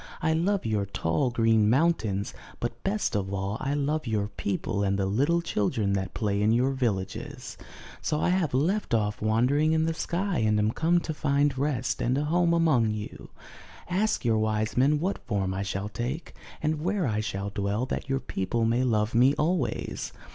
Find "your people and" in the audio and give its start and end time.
4.07-4.97